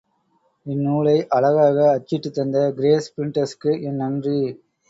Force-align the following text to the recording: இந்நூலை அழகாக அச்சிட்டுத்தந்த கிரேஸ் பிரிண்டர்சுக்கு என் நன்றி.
இந்நூலை 0.65 1.13
அழகாக 1.27 1.77
அச்சிட்டுத்தந்த 1.91 2.57
கிரேஸ் 2.71 3.11
பிரிண்டர்சுக்கு 3.15 3.73
என் 3.81 3.95
நன்றி. 3.95 4.39